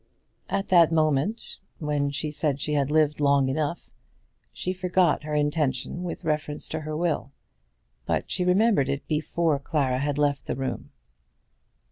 [0.49, 3.91] At that moment, when she said she had lived long enough,
[4.51, 7.33] she forgot her intention with reference to her will.
[8.07, 10.89] But she remembered it before Clara had left the room.